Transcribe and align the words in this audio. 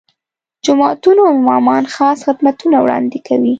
د 0.03 0.03
جوماتونو 0.65 1.21
امامان 1.37 1.83
خاص 1.95 2.17
خدمتونه 2.27 2.77
وړاندې 2.81 3.19
کوي. 3.27 3.49